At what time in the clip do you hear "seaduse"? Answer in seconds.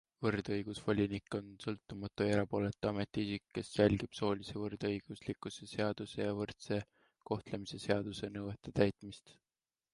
5.75-6.19, 7.89-8.35